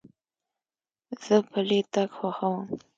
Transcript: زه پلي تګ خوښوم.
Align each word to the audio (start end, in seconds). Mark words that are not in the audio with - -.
زه 1.23 1.35
پلي 1.49 1.79
تګ 1.93 2.09
خوښوم. 2.17 2.63